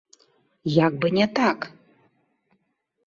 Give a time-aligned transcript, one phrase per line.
[0.87, 1.57] Як бы не так!